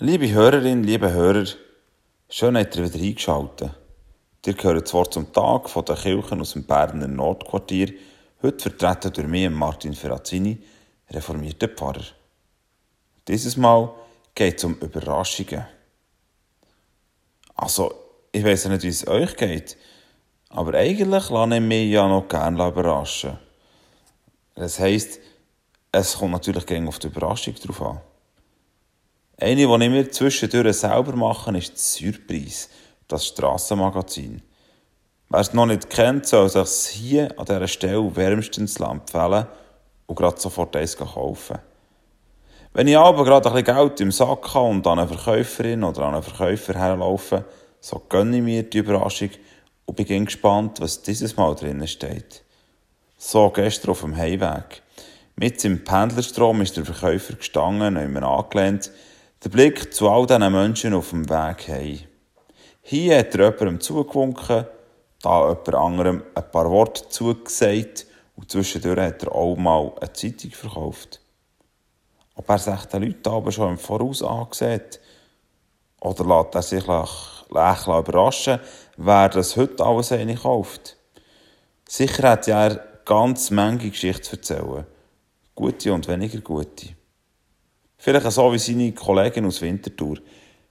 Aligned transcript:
Liebe 0.00 0.28
Hörerinnen, 0.28 0.82
liebe 0.82 1.12
Hörer, 1.12 1.46
schön, 2.28 2.54
dass 2.54 2.74
ihr 2.74 2.92
wieder 2.92 3.00
eingeschaltet. 3.00 3.70
Ihr 4.44 4.54
gehört 4.54 4.88
zwar 4.88 5.08
zum 5.08 5.32
Tag 5.32 5.70
von 5.70 5.84
den 5.84 5.94
Kirchen 5.94 6.40
aus 6.40 6.54
dem 6.54 6.64
Berner 6.64 7.06
Nordquartier, 7.06 7.94
heute 8.42 8.70
vertreten 8.70 9.12
durch 9.12 9.28
mich 9.28 9.48
Martin 9.50 9.94
Ferrazzini, 9.94 10.60
reformierter 11.10 11.68
Pfarrer. 11.68 12.02
Dieses 13.28 13.56
Mal 13.56 13.94
geht 14.34 14.58
es 14.58 14.64
um 14.64 14.74
Überraschungen. 14.80 15.64
Also, 17.54 17.94
ich 18.32 18.42
weiß 18.42 18.66
nicht, 18.66 18.82
wie 18.82 18.88
es 18.88 19.06
euch 19.06 19.36
geht, 19.36 19.76
aber 20.48 20.74
eigentlich 20.74 21.06
lasse 21.06 21.54
ich 21.54 21.60
mich 21.60 21.92
ja 21.92 22.08
noch 22.08 22.26
gerne 22.26 22.66
überraschen. 22.66 23.38
Das 24.56 24.80
heisst, 24.80 25.20
es 25.92 26.18
kommt 26.18 26.32
natürlich 26.32 26.66
gegen 26.66 26.88
auf 26.88 26.98
die 26.98 27.06
Überraschung 27.06 27.54
drauf 27.54 27.80
an. 27.80 28.00
Eine, 29.40 29.66
die 29.66 29.84
ich 29.84 29.90
mir 29.90 30.10
zwischendurch 30.10 30.76
selber 30.76 31.16
mache, 31.16 31.56
ist 31.56 31.74
das 31.74 31.94
Surprise, 31.94 32.68
das 33.08 33.26
Strassenmagazin. 33.26 34.42
Wer 35.28 35.40
es 35.40 35.52
noch 35.52 35.66
nicht 35.66 35.90
kennt, 35.90 36.26
soll 36.26 36.48
sich 36.48 36.90
hier 36.90 37.38
an 37.38 37.46
dieser 37.46 37.66
Stelle 37.66 38.14
wärmstens 38.14 38.78
empfehlen 38.78 39.46
und 40.06 40.16
gerade 40.16 40.40
sofort 40.40 40.76
eins 40.76 40.96
kaufen. 40.96 41.58
Wenn 42.72 42.88
ich 42.88 42.96
aber 42.96 43.24
gerade 43.24 43.48
ein 43.48 43.54
bisschen 43.54 43.76
Geld 43.76 44.00
im 44.00 44.12
Sack 44.12 44.54
habe 44.54 44.68
und 44.68 44.86
an 44.86 44.98
eine 44.98 45.08
Verkäuferin 45.08 45.82
oder 45.82 46.04
an 46.04 46.14
einen 46.14 46.22
Verkäufer 46.22 46.74
herlaufe, 46.74 47.44
so 47.80 48.02
gönne 48.08 48.36
ich 48.36 48.42
mir 48.42 48.62
die 48.62 48.78
Überraschung 48.78 49.30
und 49.86 49.96
bin 49.96 50.24
gespannt, 50.24 50.80
was 50.80 51.02
dieses 51.02 51.36
Mal 51.36 51.54
drinnen 51.54 51.88
steht. 51.88 52.42
So 53.18 53.50
gestern 53.50 53.90
auf 53.90 54.00
dem 54.00 54.16
Heimweg. 54.16 54.82
Mit 55.36 55.64
im 55.64 55.82
Pendlerstrom 55.82 56.60
ist 56.60 56.76
der 56.76 56.84
Verkäufer 56.84 57.34
gestanden, 57.34 57.96
und 57.96 58.02
immer 58.02 58.22
angelehnt, 58.22 58.90
der 59.44 59.50
Blick 59.50 59.92
zu 59.92 60.08
all 60.08 60.26
diesen 60.26 60.52
Menschen 60.52 60.94
auf 60.94 61.10
dem 61.10 61.28
Weg 61.28 61.68
heim. 61.68 62.00
Hier 62.80 63.18
hat 63.18 63.34
er 63.34 63.50
jemandem 63.50 63.80
zugewunken, 63.80 64.66
da 65.20 65.48
jemand 65.48 65.74
anderem 65.74 66.22
ein 66.34 66.50
paar 66.50 66.70
Worte 66.70 67.06
zugesagt 67.10 68.06
und 68.36 68.50
zwischendurch 68.50 69.00
hat 69.00 69.22
er 69.22 69.34
auch 69.34 69.56
mal 69.56 69.92
eine 70.00 70.12
Zeitung 70.14 70.50
verkauft. 70.50 71.20
Ob 72.34 72.48
er 72.48 72.58
sich 72.58 72.84
den 72.86 73.02
Leuten 73.02 73.28
aber 73.28 73.52
schon 73.52 73.72
im 73.72 73.78
Voraus 73.78 74.22
angesehen 74.22 74.82
oder 76.00 76.24
lässt 76.24 76.54
er 76.54 76.62
sich 76.62 76.86
lächeln 76.86 77.98
überraschen, 77.98 78.60
wer 78.96 79.28
das 79.28 79.56
heute 79.56 79.84
alles 79.84 80.12
eine 80.12 80.36
kauft. 80.36 80.96
Sicher 81.86 82.30
hat 82.30 82.48
er 82.48 82.82
ganz 83.04 83.50
Menge 83.50 83.90
Geschichten 83.90 84.36
erzählen. 84.36 84.86
Gute 85.54 85.92
und 85.92 86.08
weniger 86.08 86.40
gute. 86.40 86.96
Vielleicht 88.04 88.30
so 88.32 88.52
wie 88.52 88.58
seine 88.58 88.92
Kollegin 88.92 89.46
aus 89.46 89.62
Winterthur. 89.62 90.18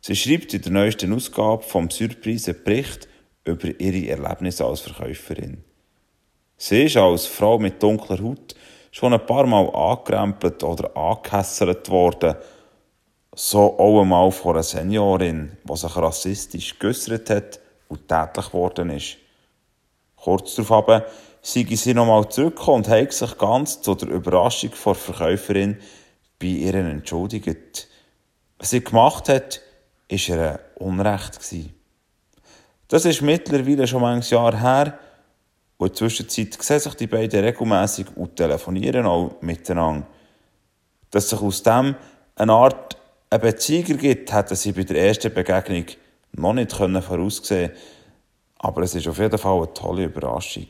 Sie 0.00 0.16
schreibt 0.16 0.54
in 0.54 0.62
der 0.62 0.72
neuesten 0.72 1.12
Ausgabe 1.12 1.62
vom 1.62 1.90
Surprise 1.90 2.54
Bericht 2.54 3.06
über 3.44 3.68
ihre 3.78 4.08
Erlebnisse 4.08 4.64
als 4.64 4.80
Verkäuferin. 4.80 5.62
Sie 6.56 6.84
ist 6.84 6.96
als 6.96 7.26
Frau 7.26 7.58
mit 7.58 7.82
dunkler 7.82 8.18
Haut 8.22 8.54
schon 8.92 9.12
ein 9.12 9.26
paar 9.26 9.46
Mal 9.46 9.68
angekrempelt 9.68 10.62
oder 10.62 10.96
angehässelt 10.96 11.90
worden. 11.90 12.34
So 13.34 13.78
auch 13.78 14.00
einmal 14.00 14.32
von 14.32 14.54
einer 14.54 14.62
Seniorin, 14.62 15.52
die 15.64 15.76
sich 15.76 15.96
rassistisch 15.96 16.78
geäussert 16.78 17.28
hat 17.28 17.60
und 17.88 18.08
tätlich 18.08 18.46
geworden 18.46 18.88
ist. 18.88 19.18
Kurz 20.16 20.54
darauf 20.54 21.02
sei 21.42 21.66
sie 21.68 21.92
nochmal 21.92 22.26
zurückgekommen 22.30 22.86
und 22.86 22.88
hat 22.88 23.12
sich 23.12 23.36
ganz 23.36 23.82
zu 23.82 23.94
der 23.94 24.08
Überraschung 24.08 24.70
der 24.82 24.94
Verkäuferin 24.94 25.76
bei 26.38 26.46
ihr 26.46 26.74
entschuldigt. 26.74 27.88
Was 28.58 28.70
sie 28.70 28.82
gemacht 28.82 29.28
hat, 29.28 29.60
war 30.08 30.18
ihr 30.18 30.60
Unrecht. 30.76 31.38
Das 32.88 33.04
ist 33.04 33.22
mittlerweile 33.22 33.86
schon 33.86 34.02
manches 34.02 34.30
Jahr 34.30 34.58
her. 34.58 34.98
Und 35.76 35.86
in 35.86 35.92
der 35.92 35.96
Zwischenzeit 35.96 36.54
sehen 36.62 36.80
sich 36.80 36.94
die 36.94 37.06
beiden 37.06 37.44
regelmässig 37.44 38.06
und 38.16 38.36
telefonieren 38.36 39.06
auch 39.06 39.36
miteinander. 39.40 40.06
Dass 41.10 41.28
sich 41.28 41.40
aus 41.40 41.62
dem 41.62 41.94
eine 42.34 42.52
Art 42.52 42.96
eine 43.30 43.40
Beziehung 43.40 43.98
gibt, 43.98 44.32
hätten 44.32 44.56
sie 44.56 44.72
bei 44.72 44.84
der 44.84 45.06
ersten 45.06 45.32
Begegnung 45.32 45.84
noch 46.32 46.52
nicht 46.54 46.72
voraussehen 46.72 47.42
können. 47.46 47.72
Aber 48.58 48.82
es 48.82 48.94
ist 48.94 49.06
auf 49.06 49.18
jeden 49.18 49.38
Fall 49.38 49.56
eine 49.56 49.74
tolle 49.74 50.04
Überraschung. 50.04 50.68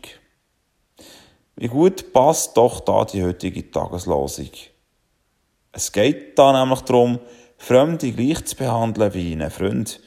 Wie 1.56 1.68
gut 1.68 2.12
passt 2.12 2.56
doch 2.56 2.80
da 2.80 3.04
die 3.04 3.24
heutige 3.24 3.70
Tageslosung? 3.70 4.50
Es 5.72 5.92
geht 5.92 6.38
da 6.38 6.52
nämlich 6.52 6.80
darum, 6.80 7.18
Fremde 7.56 8.12
gleich 8.12 8.44
zu 8.44 8.56
behandeln 8.56 9.14
wie 9.14 9.32
einen 9.32 9.50
Freund. 9.50 10.00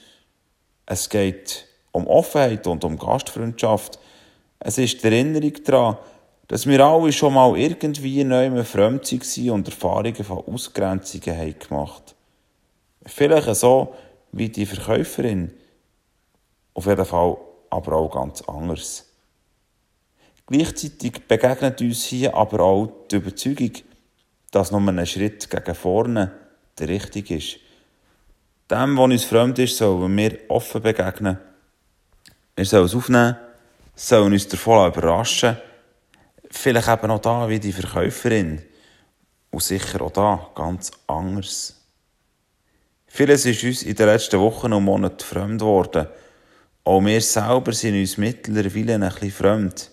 Es 0.86 1.10
geht 1.10 1.68
um 1.92 2.08
Offenheit 2.08 2.66
und 2.68 2.84
um 2.84 2.98
Gastfreundschaft. 2.98 4.00
Es 4.60 4.78
ist 4.78 5.04
die 5.04 5.08
Erinnerung 5.08 5.54
daran, 5.64 5.98
dass 6.48 6.68
wir 6.68 6.86
alle 6.86 7.12
schon 7.12 7.34
mal 7.34 7.58
irgendwie 7.58 8.24
neu 8.24 8.64
fremd 8.64 9.12
waren 9.12 9.50
und 9.52 9.68
Erfahrungen 9.68 10.24
von 10.24 10.46
Ausgrenzungen 10.46 11.38
haben 11.38 11.60
gemacht 11.60 12.16
Vielleicht 13.06 13.56
so 13.56 13.96
wie 14.32 14.50
die 14.50 14.66
Verkäuferin. 14.66 15.54
Auf 16.74 16.86
jeden 16.86 17.06
Fall 17.06 17.38
aber 17.70 17.96
auch 17.96 18.14
ganz 18.14 18.42
anders. 18.44 19.08
Gleichzeitig 20.46 21.28
begegnet 21.28 21.82
uns 21.82 22.06
hier 22.06 22.36
aber 22.36 22.60
auch 22.60 22.92
die 23.10 23.16
Überzeugung, 23.16 23.72
dass 24.52 24.72
nur 24.72 24.82
ein 24.82 25.06
Schritt 25.06 25.50
gegen 25.50 25.76
vorne 25.76 26.32
der 26.78 26.90
richtige 26.90 27.38
ist. 27.38 27.58
Dem, 28.70 28.98
was 28.98 29.04
uns 29.04 29.24
fremd 29.24 29.60
ist, 29.60 29.78
sollen 29.78 30.16
wir 30.16 30.40
offen 30.50 30.82
begegnen. 30.82 31.38
Wir 32.56 32.66
sollen 32.66 32.86
es 32.86 32.96
aufnehmen, 32.96 33.38
sollen 33.96 34.34
uns 34.34 34.48
davon 34.48 34.88
überraschen. 34.88 35.58
Vielleicht 36.50 36.88
eben 36.88 37.12
auch 37.12 37.20
da 37.20 37.50
wie 37.50 37.60
die 37.60 37.74
Verkäuferin. 37.74 38.62
Und 39.52 39.64
sicher 39.64 40.02
auch 40.02 40.12
da 40.12 40.50
ganz 40.56 40.92
anders. 41.08 41.76
Vieles 43.08 43.46
ist 43.46 43.64
uns 43.64 43.84
in 43.84 43.96
den 43.96 44.06
letzten 44.06 44.40
Wochen 44.40 44.72
und 44.72 44.86
Monaten 44.86 45.20
fremd 45.20 45.60
geworden. 45.60 46.08
Auch 46.86 47.02
wir 47.02 47.22
selber 47.22 47.74
sind 47.74 48.00
uns 48.00 48.18
mittlerweile 48.18 48.96
ein 48.96 49.02
bisschen 49.02 49.32
fremd. 49.32 49.91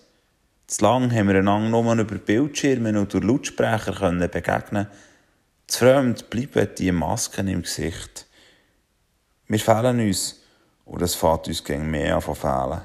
Zu 0.69 0.83
lang 0.83 1.11
haben 1.11 1.27
wir 1.27 1.39
einander 1.39 1.81
nur 1.81 1.95
über 1.95 2.15
Bildschirme 2.19 2.89
und 2.99 3.11
durch 3.11 3.23
Lautsprecher 3.23 4.11
begegnen. 4.27 4.85
Zu 5.65 5.79
fremd 5.79 6.29
bleiben 6.29 6.69
die 6.77 6.91
Masken 6.91 7.47
im 7.47 7.63
Gesicht. 7.63 8.27
Wir 9.47 9.57
fehlen 9.57 9.99
uns 9.99 10.43
und 10.85 11.01
es 11.01 11.15
fällt 11.15 11.47
uns 11.47 11.63
gegen 11.63 11.89
mehr 11.89 12.17
an 12.17 12.21
von 12.21 12.35
fehlen. 12.35 12.81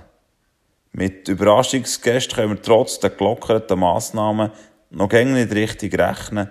Mit 0.93 1.29
Überraschungsgästen 1.29 2.35
können 2.35 2.55
wir 2.55 2.63
trotz 2.63 3.01
der 3.01 3.11
gelockerten 3.11 3.79
Massnahmen 3.79 4.51
noch 4.89 5.11
gängig 5.11 5.35
nicht 5.35 5.53
richtig 5.53 5.99
rechnen. 5.99 6.49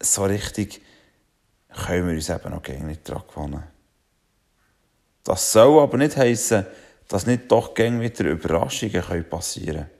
So 0.00 0.24
richtig 0.24 0.80
können 1.84 2.06
wir 2.08 2.14
uns 2.14 2.30
eben 2.30 2.50
noch 2.54 2.62
gängig 2.62 2.84
nicht 2.84 3.06
daran 3.06 3.24
gewöhnen. 3.28 3.64
Das 5.24 5.52
soll 5.52 5.78
aber 5.78 5.98
nicht 5.98 6.16
heissen, 6.16 6.64
dass 7.10 7.26
nicht 7.26 7.50
doch 7.50 7.74
gäng 7.74 8.00
wieder 8.00 8.24
Überraschungen 8.24 9.28
passieren 9.28 9.74
können. 9.74 9.90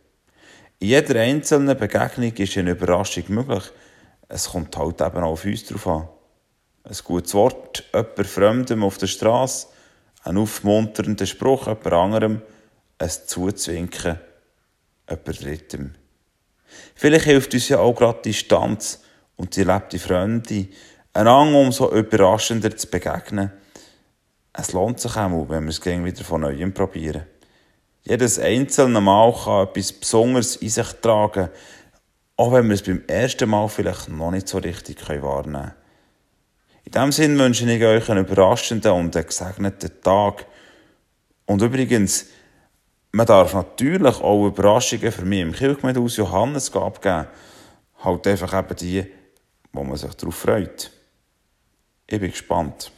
In 0.78 0.88
jeder 0.88 1.20
einzelnen 1.20 1.76
Begegnung 1.76 2.32
ist 2.32 2.56
eine 2.56 2.70
Überraschung 2.70 3.24
möglich. 3.28 3.64
Es 4.28 4.50
kommt 4.50 4.76
halt 4.76 5.00
eben 5.00 5.24
auch 5.24 5.32
auf 5.32 5.44
uns 5.44 5.66
drauf 5.66 5.86
an. 5.88 6.08
Ein 6.84 6.96
gutes 7.04 7.34
Wort, 7.34 7.84
jemand 7.92 8.26
Fremdem 8.26 8.84
auf 8.84 8.96
der 8.96 9.08
Straße, 9.08 9.66
ein 10.22 10.38
aufmunternder 10.38 11.26
Spruch 11.26 11.66
jemand 11.66 11.92
anderem, 11.92 12.42
ein 12.98 13.10
Zuzwinken 13.26 14.20
jemand 15.08 15.42
Drittem. 15.42 15.94
Vielleicht 16.94 17.24
hilft 17.24 17.52
uns 17.52 17.68
ja 17.68 17.80
auch 17.80 17.94
gerade 17.94 18.20
die 18.24 18.30
Distanz 18.30 19.00
und 19.36 19.56
die 19.56 19.64
lebte 19.64 19.98
Freunde, 19.98 20.68
einander 21.12 21.58
umso 21.58 21.92
überraschender 21.92 22.76
zu 22.76 22.86
begegnen 22.86 23.50
es 24.52 24.72
lohnt 24.72 25.00
sich 25.00 25.16
auch, 25.16 25.48
wenn 25.48 25.64
wir 25.64 25.70
es 25.70 25.84
wieder 25.84 26.24
von 26.24 26.40
Neuem 26.40 26.74
probieren. 26.74 27.24
Jedes 28.02 28.38
einzelne 28.38 29.00
Mal 29.00 29.32
kann 29.32 29.68
etwas 29.68 29.92
Besonderes 29.92 30.56
in 30.56 30.70
sich 30.70 30.92
tragen, 31.00 31.50
auch 32.36 32.52
wenn 32.52 32.66
wir 32.68 32.74
es 32.74 32.82
beim 32.82 33.04
ersten 33.06 33.50
Mal 33.50 33.68
vielleicht 33.68 34.08
noch 34.08 34.30
nicht 34.30 34.48
so 34.48 34.58
richtig 34.58 35.06
wahrnehmen 35.08 35.52
können. 35.52 35.74
In 36.84 36.92
diesem 36.92 37.12
Sinne 37.12 37.44
wünsche 37.44 37.70
ich 37.70 37.84
euch 37.84 38.08
einen 38.08 38.24
überraschenden 38.24 38.92
und 38.92 39.14
einen 39.14 39.26
gesegneten 39.26 40.00
Tag. 40.02 40.46
Und 41.44 41.62
übrigens, 41.62 42.26
man 43.12 43.26
darf 43.26 43.54
natürlich 43.54 44.20
auch 44.20 44.46
Überraschungen 44.46 45.12
für 45.12 45.24
mich 45.24 45.40
im 45.40 45.52
Kirchgemeinde 45.52 46.00
aus 46.00 46.16
Johannes 46.16 46.74
abgeben. 46.74 47.26
Halt 48.02 48.26
einfach 48.26 48.58
eben 48.58 48.76
die, 48.76 49.06
wo 49.72 49.84
man 49.84 49.96
sich 49.96 50.14
darauf 50.14 50.34
freut. 50.34 50.90
Ich 52.06 52.18
bin 52.18 52.30
gespannt. 52.30 52.90